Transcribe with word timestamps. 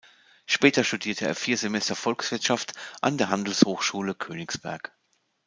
Später 0.47 0.83
studierte 0.83 1.27
er 1.27 1.35
vier 1.35 1.59
Semester 1.59 1.95
Volkswirtschaft 1.95 2.73
an 3.03 3.19
der 3.19 3.29
Handelshochschule 3.29 4.15
Königsberg. 4.15 4.97